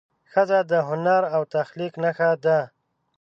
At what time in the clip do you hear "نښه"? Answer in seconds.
2.03-2.29